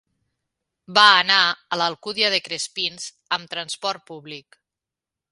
[0.97, 3.05] Va anar a l'Alcúdia de Crespins
[3.37, 4.57] amb transport públic.